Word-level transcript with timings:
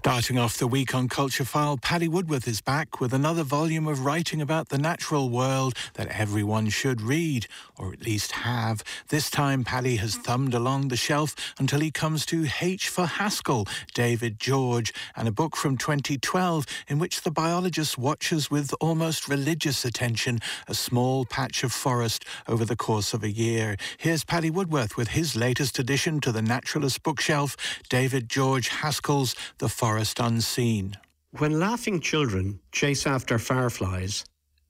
Starting 0.00 0.38
off 0.38 0.56
the 0.56 0.66
week 0.66 0.94
on 0.94 1.10
Culture 1.10 1.44
File, 1.44 1.76
Paddy 1.76 2.08
Woodworth 2.08 2.48
is 2.48 2.62
back 2.62 3.02
with 3.02 3.12
another 3.12 3.42
volume 3.42 3.86
of 3.86 4.06
writing 4.06 4.40
about 4.40 4.70
the 4.70 4.78
natural 4.78 5.28
world 5.28 5.74
that 5.92 6.08
everyone 6.08 6.70
should 6.70 7.02
read, 7.02 7.46
or 7.76 7.92
at 7.92 8.00
least 8.02 8.32
have. 8.32 8.82
This 9.08 9.28
time, 9.28 9.62
Paddy 9.62 9.96
has 9.96 10.16
thumbed 10.16 10.54
along 10.54 10.88
the 10.88 10.96
shelf 10.96 11.36
until 11.58 11.80
he 11.80 11.90
comes 11.90 12.24
to 12.26 12.46
H 12.62 12.88
for 12.88 13.04
Haskell, 13.04 13.68
David 13.92 14.40
George, 14.40 14.94
and 15.16 15.28
a 15.28 15.32
book 15.32 15.54
from 15.54 15.76
2012 15.76 16.64
in 16.88 16.98
which 16.98 17.20
the 17.20 17.30
biologist 17.30 17.98
watches 17.98 18.50
with 18.50 18.72
almost 18.80 19.28
religious 19.28 19.84
attention 19.84 20.40
a 20.66 20.72
small 20.72 21.26
patch 21.26 21.62
of 21.62 21.72
forest 21.72 22.24
over 22.48 22.64
the 22.64 22.74
course 22.74 23.12
of 23.12 23.22
a 23.22 23.30
year. 23.30 23.76
Here's 23.98 24.24
Paddy 24.24 24.48
Woodworth 24.48 24.96
with 24.96 25.08
his 25.08 25.36
latest 25.36 25.78
addition 25.78 26.22
to 26.22 26.32
the 26.32 26.40
Naturalist 26.40 27.02
bookshelf, 27.02 27.54
David 27.90 28.30
George 28.30 28.68
Haskell's 28.68 29.36
The 29.58 29.68
forest 29.68 29.89
unseen. 30.20 30.96
When 31.38 31.58
laughing 31.58 32.00
children 32.00 32.60
chase 32.72 33.06
after 33.06 33.38
fireflies, 33.38 34.24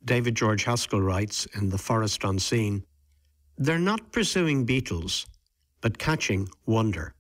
David 0.05 0.35
George 0.35 0.65
Haskell 0.65 1.03
writes 1.03 1.47
in 1.55 1.69
The 1.69 1.79
Forest 1.79 2.25
Unseen, 2.25 2.85
they're 3.59 3.79
not 3.79 4.13
pursuing 4.13 4.65
beetles, 4.65 5.27
but 5.81 5.99
catching 5.99 6.49
wonder. 6.65 7.13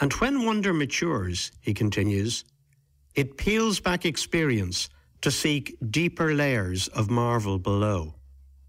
And 0.00 0.12
when 0.14 0.44
wonder 0.44 0.72
matures, 0.72 1.52
he 1.60 1.74
continues, 1.74 2.44
it 3.14 3.36
peels 3.36 3.80
back 3.80 4.06
experience 4.06 4.88
to 5.20 5.30
seek 5.30 5.76
deeper 5.90 6.34
layers 6.34 6.88
of 6.88 7.10
marvel 7.10 7.58
below. 7.58 8.14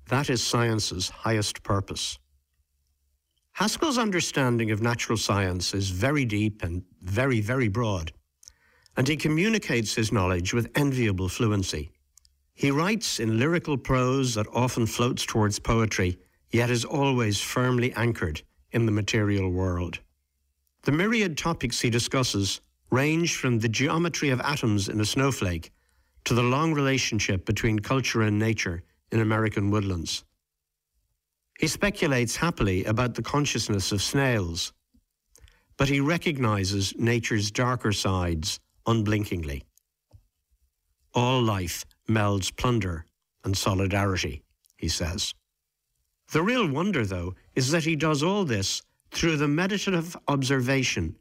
That 0.09 0.29
is 0.29 0.43
science's 0.43 1.09
highest 1.09 1.63
purpose. 1.63 2.19
Haskell's 3.53 3.97
understanding 3.97 4.71
of 4.71 4.81
natural 4.81 5.17
science 5.17 5.73
is 5.73 5.89
very 5.89 6.25
deep 6.25 6.63
and 6.63 6.83
very, 7.01 7.39
very 7.39 7.69
broad 7.69 8.11
and 8.95 9.07
he 9.07 9.17
communicates 9.17 9.95
his 9.95 10.11
knowledge 10.11 10.53
with 10.53 10.71
enviable 10.75 11.29
fluency. 11.29 11.89
He 12.53 12.69
writes 12.69 13.19
in 13.19 13.39
lyrical 13.39 13.77
prose 13.77 14.35
that 14.35 14.47
often 14.53 14.85
floats 14.85 15.25
towards 15.25 15.59
poetry, 15.59 16.19
yet 16.51 16.69
is 16.69 16.85
always 16.85 17.41
firmly 17.41 17.91
anchored 17.93 18.41
in 18.71 18.85
the 18.85 18.91
material 18.91 19.49
world. 19.49 19.99
The 20.83 20.91
myriad 20.91 21.37
topics 21.37 21.81
he 21.81 21.89
discusses 21.89 22.61
range 22.91 23.37
from 23.37 23.59
the 23.59 23.69
geometry 23.69 24.29
of 24.29 24.41
atoms 24.41 24.87
in 24.87 24.99
a 24.99 25.05
snowflake 25.05 25.71
to 26.25 26.33
the 26.35 26.43
long 26.43 26.73
relationship 26.73 27.45
between 27.45 27.79
culture 27.79 28.21
and 28.21 28.37
nature 28.37 28.83
in 29.11 29.19
American 29.19 29.71
woodlands. 29.71 30.23
He 31.59 31.67
speculates 31.67 32.35
happily 32.35 32.85
about 32.85 33.15
the 33.15 33.21
consciousness 33.21 33.91
of 33.91 34.01
snails, 34.01 34.73
but 35.77 35.89
he 35.89 35.99
recognizes 35.99 36.93
nature's 36.97 37.49
darker 37.49 37.91
sides 37.91 38.59
unblinkingly. 38.85 39.63
All 41.13 41.41
life 41.41 41.85
melds 42.09 42.55
plunder 42.55 43.05
and 43.43 43.55
solidarity, 43.55 44.43
he 44.77 44.87
says. 44.87 45.33
The 46.31 46.41
real 46.41 46.67
wonder, 46.67 47.05
though, 47.05 47.35
is 47.55 47.71
that 47.71 47.83
he 47.83 47.95
does 47.95 48.23
all 48.23 48.45
this 48.45 48.81
through 49.11 49.37
the 49.37 49.47
meditative 49.47 50.17
observation 50.27 51.15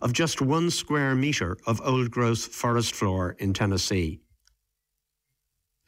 of 0.00 0.12
just 0.12 0.42
one 0.42 0.70
square 0.70 1.14
metre 1.14 1.56
of 1.66 1.80
old 1.84 2.10
growth 2.10 2.46
forest 2.46 2.94
floor 2.94 3.36
in 3.38 3.54
Tennessee. 3.54 4.20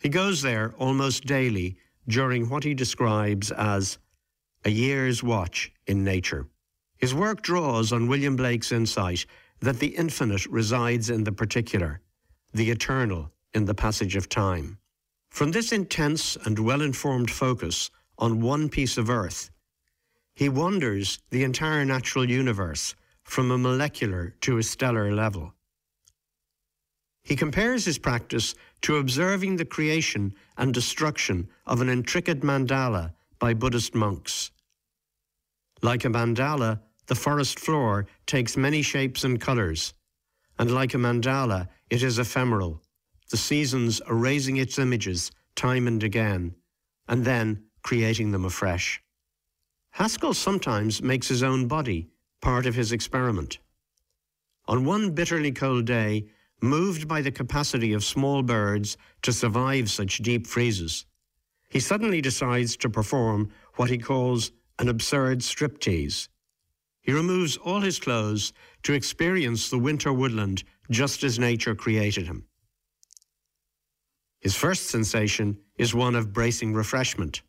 He 0.00 0.08
goes 0.08 0.42
there 0.42 0.74
almost 0.78 1.26
daily 1.26 1.76
during 2.06 2.48
what 2.48 2.64
he 2.64 2.74
describes 2.74 3.50
as 3.50 3.98
a 4.64 4.70
year's 4.70 5.22
watch 5.22 5.72
in 5.86 6.04
nature. 6.04 6.46
His 6.96 7.14
work 7.14 7.42
draws 7.42 7.92
on 7.92 8.08
William 8.08 8.36
Blake's 8.36 8.72
insight 8.72 9.26
that 9.60 9.78
the 9.78 9.96
infinite 9.96 10.46
resides 10.46 11.10
in 11.10 11.24
the 11.24 11.32
particular, 11.32 12.00
the 12.52 12.70
eternal 12.70 13.30
in 13.54 13.64
the 13.64 13.74
passage 13.74 14.16
of 14.16 14.28
time. 14.28 14.78
From 15.30 15.50
this 15.50 15.72
intense 15.72 16.36
and 16.44 16.58
well 16.58 16.82
informed 16.82 17.30
focus 17.30 17.90
on 18.18 18.40
one 18.40 18.68
piece 18.68 18.98
of 18.98 19.10
earth, 19.10 19.50
he 20.34 20.48
wonders 20.48 21.18
the 21.30 21.44
entire 21.44 21.84
natural 21.84 22.28
universe 22.28 22.94
from 23.24 23.50
a 23.50 23.58
molecular 23.58 24.34
to 24.40 24.58
a 24.58 24.62
stellar 24.62 25.12
level. 25.12 25.52
He 27.22 27.36
compares 27.36 27.84
his 27.84 27.98
practice 27.98 28.54
to 28.82 28.96
observing 28.96 29.56
the 29.56 29.64
creation 29.64 30.34
and 30.56 30.72
destruction 30.72 31.48
of 31.66 31.80
an 31.80 31.88
intricate 31.88 32.40
mandala 32.40 33.12
by 33.38 33.52
Buddhist 33.52 33.94
monks. 33.94 34.50
Like 35.82 36.04
a 36.04 36.08
mandala, 36.08 36.80
the 37.08 37.14
forest 37.14 37.58
floor 37.58 38.06
takes 38.26 38.56
many 38.56 38.82
shapes 38.82 39.24
and 39.24 39.40
colours, 39.40 39.94
and 40.58 40.70
like 40.70 40.94
a 40.94 40.98
mandala, 40.98 41.68
it 41.90 42.02
is 42.02 42.18
ephemeral, 42.18 42.80
the 43.30 43.36
seasons 43.36 44.00
erasing 44.08 44.58
its 44.58 44.78
images 44.78 45.30
time 45.56 45.86
and 45.86 46.02
again, 46.04 46.54
and 47.08 47.24
then 47.24 47.64
creating 47.82 48.30
them 48.30 48.44
afresh. 48.44 49.02
Haskell 49.90 50.34
sometimes 50.34 51.02
makes 51.02 51.28
his 51.28 51.42
own 51.42 51.66
body 51.66 52.08
part 52.40 52.66
of 52.66 52.74
his 52.74 52.92
experiment. 52.92 53.58
On 54.66 54.84
one 54.84 55.10
bitterly 55.12 55.50
cold 55.50 55.86
day, 55.86 56.26
moved 56.60 57.08
by 57.08 57.22
the 57.22 57.30
capacity 57.30 57.92
of 57.94 58.04
small 58.04 58.42
birds 58.42 58.96
to 59.22 59.32
survive 59.32 59.90
such 59.90 60.18
deep 60.18 60.46
freezes, 60.46 61.06
he 61.70 61.80
suddenly 61.80 62.20
decides 62.20 62.76
to 62.76 62.90
perform 62.90 63.50
what 63.76 63.90
he 63.90 63.98
calls 63.98 64.52
an 64.78 64.88
absurd 64.88 65.40
striptease. 65.40 66.28
He 67.08 67.14
removes 67.14 67.56
all 67.56 67.80
his 67.80 67.98
clothes 67.98 68.52
to 68.82 68.92
experience 68.92 69.70
the 69.70 69.78
winter 69.78 70.12
woodland 70.12 70.62
just 70.90 71.24
as 71.24 71.38
nature 71.38 71.74
created 71.74 72.26
him. 72.26 72.44
His 74.40 74.54
first 74.54 74.88
sensation 74.88 75.56
is 75.78 75.94
one 75.94 76.14
of 76.14 76.34
bracing 76.34 76.74
refreshment. 76.74 77.40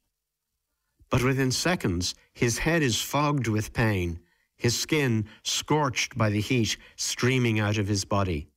But 1.09 1.23
within 1.23 1.51
seconds, 1.51 2.15
his 2.31 2.59
head 2.59 2.81
is 2.81 3.01
fogged 3.01 3.49
with 3.49 3.73
pain, 3.73 4.21
his 4.55 4.79
skin 4.79 5.25
scorched 5.43 6.17
by 6.17 6.29
the 6.29 6.39
heat 6.39 6.77
streaming 6.95 7.59
out 7.59 7.77
of 7.77 7.89
his 7.89 8.05
body. 8.05 8.47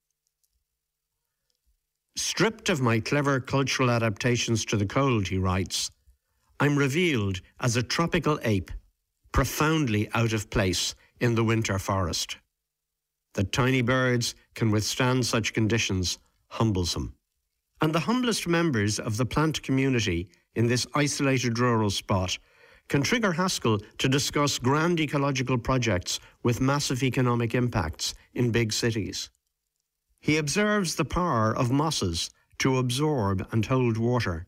Stripped 2.14 2.68
of 2.68 2.80
my 2.80 3.00
clever 3.00 3.40
cultural 3.40 3.90
adaptations 3.90 4.64
to 4.66 4.76
the 4.76 4.86
cold, 4.86 5.26
he 5.26 5.36
writes, 5.36 5.90
I'm 6.60 6.78
revealed 6.78 7.40
as 7.58 7.74
a 7.74 7.82
tropical 7.82 8.38
ape 8.44 8.70
profoundly 9.32 10.08
out 10.14 10.32
of 10.32 10.50
place 10.50 10.94
in 11.20 11.34
the 11.34 11.44
winter 11.44 11.78
forest. 11.78 12.36
That 13.34 13.52
tiny 13.52 13.82
birds 13.82 14.34
can 14.54 14.70
withstand 14.70 15.24
such 15.24 15.54
conditions 15.54 16.18
humbles 16.48 16.94
him. 16.94 17.14
And 17.80 17.94
the 17.94 18.00
humblest 18.00 18.46
members 18.46 18.98
of 18.98 19.16
the 19.16 19.26
plant 19.26 19.62
community 19.62 20.28
in 20.54 20.66
this 20.66 20.86
isolated 20.94 21.58
rural 21.58 21.90
spot 21.90 22.38
can 22.88 23.02
trigger 23.02 23.32
Haskell 23.32 23.80
to 23.98 24.08
discuss 24.08 24.58
grand 24.58 25.00
ecological 25.00 25.56
projects 25.56 26.20
with 26.42 26.60
massive 26.60 27.02
economic 27.02 27.54
impacts 27.54 28.14
in 28.34 28.50
big 28.50 28.72
cities. 28.72 29.30
He 30.20 30.36
observes 30.36 30.94
the 30.94 31.04
power 31.04 31.56
of 31.56 31.70
mosses 31.70 32.30
to 32.58 32.78
absorb 32.78 33.46
and 33.50 33.64
hold 33.64 33.96
water, 33.96 34.46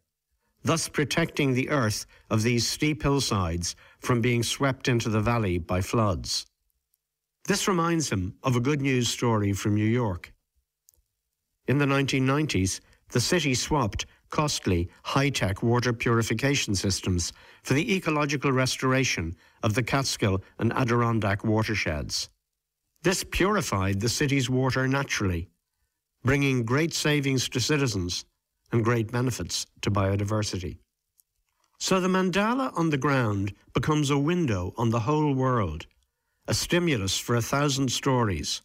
thus 0.64 0.88
protecting 0.88 1.52
the 1.52 1.68
earth 1.68 2.06
of 2.30 2.42
these 2.42 2.66
steep 2.66 3.02
hillsides 3.02 3.76
from 4.00 4.20
being 4.20 4.42
swept 4.42 4.88
into 4.88 5.08
the 5.08 5.20
valley 5.20 5.58
by 5.58 5.80
floods. 5.80 6.46
This 7.46 7.68
reminds 7.68 8.10
him 8.10 8.34
of 8.42 8.56
a 8.56 8.60
good 8.60 8.80
news 8.80 9.08
story 9.08 9.52
from 9.52 9.74
New 9.74 9.84
York. 9.84 10.32
In 11.68 11.78
the 11.78 11.84
1990s, 11.84 12.80
the 13.10 13.20
city 13.20 13.54
swapped 13.54 14.06
costly, 14.30 14.88
high 15.04 15.28
tech 15.28 15.62
water 15.62 15.92
purification 15.92 16.74
systems 16.74 17.32
for 17.62 17.74
the 17.74 17.94
ecological 17.94 18.50
restoration 18.50 19.36
of 19.62 19.74
the 19.74 19.82
Catskill 19.82 20.42
and 20.58 20.72
Adirondack 20.72 21.44
watersheds. 21.44 22.30
This 23.02 23.22
purified 23.22 24.00
the 24.00 24.08
city's 24.08 24.50
water 24.50 24.88
naturally, 24.88 25.48
bringing 26.24 26.64
great 26.64 26.94
savings 26.94 27.48
to 27.50 27.60
citizens 27.60 28.24
and 28.74 28.84
great 28.84 29.12
benefits 29.12 29.66
to 29.82 29.88
biodiversity. 29.88 30.78
So 31.78 32.00
the 32.00 32.08
mandala 32.08 32.76
on 32.76 32.90
the 32.90 32.98
ground 32.98 33.54
becomes 33.72 34.10
a 34.10 34.18
window 34.18 34.74
on 34.76 34.90
the 34.90 34.98
whole 34.98 35.32
world, 35.32 35.86
a 36.48 36.54
stimulus 36.54 37.16
for 37.16 37.36
a 37.36 37.42
thousand 37.42 37.92
stories. 37.92 38.62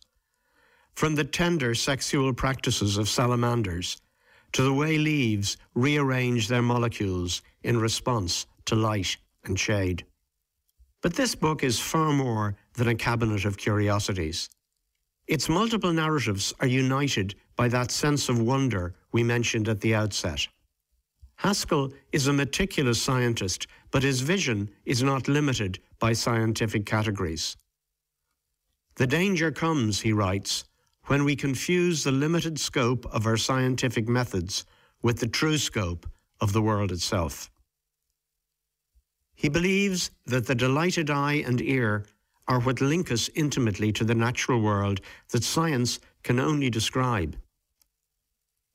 From 0.96 1.14
the 1.14 1.24
tender 1.24 1.76
sexual 1.76 2.34
practices 2.34 2.98
of 2.98 3.08
salamanders 3.08 4.02
to 4.54 4.64
the 4.64 4.74
way 4.74 4.98
leaves 4.98 5.58
rearrange 5.76 6.48
their 6.48 6.64
molecules 6.64 7.44
in 7.62 7.80
response 7.80 8.48
to 8.66 8.74
light 8.74 9.16
and 9.46 9.60
shade. 9.60 10.06
But 11.04 11.14
this 11.18 11.36
book 11.36 11.64
is 11.64 11.80
far 11.80 12.12
more 12.14 12.56
than 12.74 12.88
a 12.88 12.96
cabinet 12.96 13.46
of 13.46 13.58
curiosities. 13.58 14.50
Its 15.28 15.48
multiple 15.48 15.94
narratives 15.94 16.52
are 16.60 16.68
united 16.68 17.36
by 17.60 17.68
that 17.68 17.92
sense 17.92 18.30
of 18.30 18.42
wonder 18.42 18.94
we 19.12 19.22
mentioned 19.22 19.68
at 19.68 19.82
the 19.82 19.94
outset. 19.94 20.48
Haskell 21.36 21.92
is 22.14 22.26
a 22.26 22.32
meticulous 22.32 23.02
scientist, 23.02 23.68
but 23.92 24.02
his 24.02 24.22
vision 24.22 24.70
is 24.86 25.04
not 25.04 25.28
limited 25.28 25.78
by 26.00 26.14
scientific 26.14 26.86
categories. 26.86 27.58
The 28.96 29.08
danger 29.08 29.52
comes, 29.52 30.00
he 30.00 30.14
writes, 30.14 30.64
when 31.08 31.26
we 31.26 31.36
confuse 31.36 32.02
the 32.02 32.14
limited 32.14 32.58
scope 32.58 33.06
of 33.14 33.26
our 33.26 33.36
scientific 33.36 34.08
methods 34.08 34.64
with 35.02 35.20
the 35.20 35.28
true 35.28 35.58
scope 35.58 36.10
of 36.40 36.54
the 36.54 36.62
world 36.62 36.94
itself. 36.94 37.52
He 39.36 39.50
believes 39.50 40.12
that 40.28 40.48
the 40.48 40.56
delighted 40.56 41.10
eye 41.10 41.44
and 41.46 41.60
ear 41.60 42.06
are 42.48 42.62
what 42.62 42.80
link 42.80 43.12
us 43.12 43.30
intimately 43.36 43.92
to 43.92 44.06
the 44.06 44.16
natural 44.16 44.62
world 44.62 45.02
that 45.32 45.44
science 45.44 46.00
can 46.24 46.40
only 46.40 46.70
describe. 46.70 47.36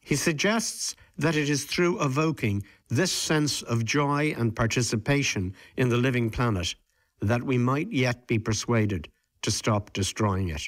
He 0.05 0.17
suggests 0.17 0.95
that 1.17 1.35
it 1.35 1.49
is 1.49 1.65
through 1.65 2.03
evoking 2.03 2.63
this 2.89 3.11
sense 3.11 3.63
of 3.63 3.85
joy 3.85 4.35
and 4.37 4.55
participation 4.55 5.55
in 5.77 5.89
the 5.89 5.97
living 5.97 6.31
planet 6.31 6.75
that 7.21 7.43
we 7.43 7.57
might 7.57 7.91
yet 7.91 8.27
be 8.27 8.39
persuaded 8.39 9.09
to 9.43 9.51
stop 9.51 9.93
destroying 9.93 10.51
it. 10.51 10.63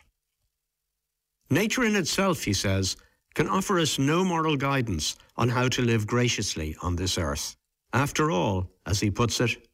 Nature 1.50 1.84
in 1.84 1.96
itself, 1.96 2.42
he 2.42 2.52
says, 2.52 2.96
can 3.34 3.48
offer 3.48 3.78
us 3.78 3.98
no 3.98 4.24
moral 4.24 4.56
guidance 4.56 5.16
on 5.36 5.50
how 5.50 5.68
to 5.68 5.82
live 5.82 6.06
graciously 6.06 6.74
on 6.82 6.96
this 6.96 7.18
earth. 7.18 7.54
After 7.92 8.30
all, 8.30 8.70
as 8.86 9.00
he 9.00 9.10
puts 9.10 9.40
it, 9.40 9.68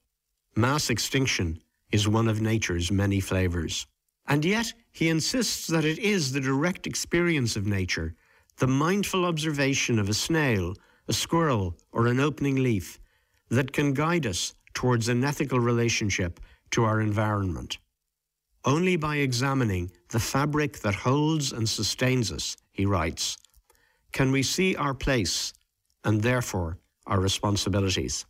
mass 0.57 0.91
extinction 0.91 1.63
is 1.93 2.09
one 2.09 2.29
of 2.29 2.41
nature's 2.41 2.91
many 2.91 3.21
flavours. 3.21 3.87
And 4.27 4.45
yet, 4.45 4.73
he 4.91 5.09
insists 5.09 5.67
that 5.69 5.85
it 5.85 5.99
is 5.99 6.33
the 6.33 6.41
direct 6.41 6.87
experience 6.87 7.57
of 7.57 7.67
nature, 7.67 8.15
the 8.59 8.67
mindful 8.67 9.25
observation 9.25 9.99
of 9.99 10.09
a 10.09 10.15
snail, 10.15 10.75
a 11.09 11.13
squirrel, 11.13 11.77
or 11.93 12.07
an 12.07 12.21
opening 12.21 12.57
leaf, 12.57 12.99
that 13.49 13.73
can 13.73 13.93
guide 13.93 14.27
us 14.27 14.55
towards 14.75 15.09
an 15.09 15.25
ethical 15.25 15.61
relationship 15.61 16.41
to 16.71 16.85
our 16.85 17.01
environment. 17.01 17.79
Only 18.65 18.97
by 18.97 19.17
examining 19.17 19.91
the 20.11 20.21
fabric 20.21 20.81
that 20.81 20.95
holds 20.95 21.53
and 21.53 21.69
sustains 21.69 22.31
us, 22.31 22.57
he 22.71 22.87
writes, 22.87 23.37
can 24.13 24.31
we 24.31 24.43
see 24.43 24.77
our 24.77 24.95
place 24.95 25.53
and 26.05 26.23
therefore 26.23 26.79
our 27.07 27.21
responsibilities. 27.21 28.27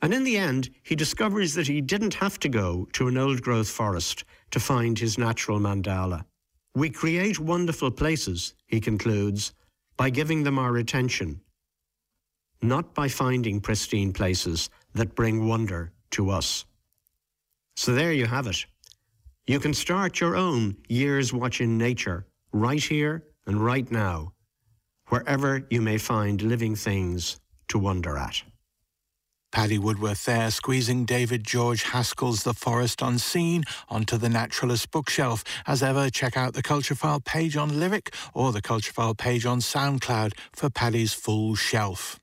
And 0.00 0.14
in 0.14 0.24
the 0.24 0.38
end, 0.38 0.70
he 0.82 0.94
discovers 0.94 1.54
that 1.54 1.66
he 1.66 1.80
didn't 1.80 2.14
have 2.14 2.38
to 2.40 2.48
go 2.48 2.86
to 2.92 3.08
an 3.08 3.18
old 3.18 3.42
growth 3.42 3.68
forest 3.68 4.24
to 4.52 4.60
find 4.60 4.98
his 4.98 5.18
natural 5.18 5.58
mandala. 5.58 6.24
We 6.74 6.90
create 6.90 7.38
wonderful 7.38 7.90
places, 7.90 8.54
he 8.66 8.80
concludes, 8.80 9.52
by 9.96 10.10
giving 10.10 10.44
them 10.44 10.58
our 10.58 10.76
attention, 10.76 11.40
not 12.62 12.94
by 12.94 13.08
finding 13.08 13.60
pristine 13.60 14.12
places 14.12 14.70
that 14.94 15.14
bring 15.14 15.48
wonder 15.48 15.92
to 16.12 16.30
us. 16.30 16.64
So 17.76 17.94
there 17.94 18.12
you 18.12 18.26
have 18.26 18.46
it. 18.46 18.64
You 19.46 19.60
can 19.60 19.74
start 19.74 20.20
your 20.20 20.36
own 20.36 20.76
years 20.88 21.32
watching 21.32 21.78
nature 21.78 22.26
right 22.52 22.82
here 22.82 23.24
and 23.46 23.64
right 23.64 23.90
now, 23.90 24.34
wherever 25.08 25.66
you 25.70 25.80
may 25.80 25.98
find 25.98 26.42
living 26.42 26.76
things 26.76 27.40
to 27.68 27.78
wonder 27.78 28.18
at. 28.18 28.42
Paddy 29.50 29.78
Woodworth 29.78 30.24
there, 30.26 30.50
squeezing 30.50 31.04
David 31.04 31.44
George 31.44 31.82
Haskell's 31.82 32.42
The 32.42 32.52
Forest 32.52 33.00
Unseen 33.02 33.64
onto 33.88 34.18
the 34.18 34.28
Naturalist 34.28 34.90
bookshelf. 34.90 35.42
As 35.66 35.82
ever, 35.82 36.10
check 36.10 36.36
out 36.36 36.52
the 36.52 36.62
Culture 36.62 36.94
File 36.94 37.20
page 37.20 37.56
on 37.56 37.80
Lyric 37.80 38.14
or 38.34 38.52
the 38.52 38.62
Culture 38.62 38.92
File 38.92 39.14
page 39.14 39.46
on 39.46 39.60
SoundCloud 39.60 40.32
for 40.54 40.68
Paddy's 40.68 41.14
full 41.14 41.54
shelf. 41.54 42.20